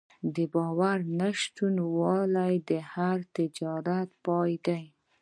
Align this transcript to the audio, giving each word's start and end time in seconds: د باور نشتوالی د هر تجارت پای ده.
د 0.35 0.37
باور 0.53 0.97
نشتوالی 1.19 2.53
د 2.69 2.71
هر 2.91 3.17
تجارت 3.35 4.09
پای 4.25 4.53
ده. 4.65 4.79